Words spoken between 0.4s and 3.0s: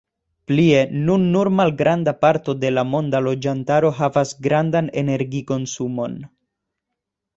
Plie, nun nur malgranda parto de la